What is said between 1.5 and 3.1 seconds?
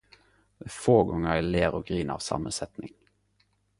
ler og griner av same setning.